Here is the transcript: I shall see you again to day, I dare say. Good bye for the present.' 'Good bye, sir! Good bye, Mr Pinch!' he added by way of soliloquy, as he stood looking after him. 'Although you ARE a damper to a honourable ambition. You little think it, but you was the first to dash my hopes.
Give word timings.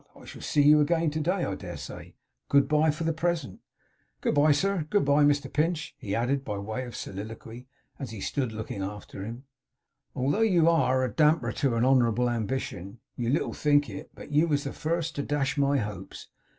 I 0.15 0.25
shall 0.25 0.41
see 0.41 0.63
you 0.63 0.81
again 0.81 1.11
to 1.11 1.19
day, 1.19 1.45
I 1.45 1.53
dare 1.53 1.77
say. 1.77 2.15
Good 2.49 2.67
bye 2.67 2.89
for 2.89 3.03
the 3.03 3.13
present.' 3.13 3.59
'Good 4.21 4.33
bye, 4.33 4.51
sir! 4.51 4.87
Good 4.89 5.05
bye, 5.05 5.23
Mr 5.23 5.53
Pinch!' 5.53 5.93
he 5.99 6.15
added 6.15 6.43
by 6.43 6.57
way 6.57 6.85
of 6.85 6.95
soliloquy, 6.95 7.67
as 7.99 8.09
he 8.09 8.19
stood 8.19 8.51
looking 8.51 8.81
after 8.81 9.23
him. 9.23 9.43
'Although 10.15 10.41
you 10.41 10.67
ARE 10.67 11.03
a 11.05 11.13
damper 11.13 11.51
to 11.51 11.75
a 11.75 11.83
honourable 11.85 12.31
ambition. 12.31 12.97
You 13.15 13.29
little 13.29 13.53
think 13.53 13.91
it, 13.91 14.09
but 14.15 14.31
you 14.31 14.47
was 14.47 14.63
the 14.63 14.73
first 14.73 15.13
to 15.17 15.21
dash 15.21 15.55
my 15.55 15.77
hopes. 15.77 16.29